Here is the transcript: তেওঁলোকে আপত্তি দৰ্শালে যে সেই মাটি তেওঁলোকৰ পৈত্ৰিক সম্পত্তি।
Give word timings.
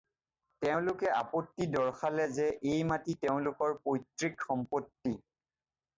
তেওঁলোকে 0.65 1.11
আপত্তি 1.17 1.67
দৰ্শালে 1.75 2.25
যে 2.39 2.47
সেই 2.55 2.81
মাটি 2.93 3.17
তেওঁলোকৰ 3.27 3.77
পৈত্ৰিক 3.87 4.45
সম্পত্তি। 4.49 5.17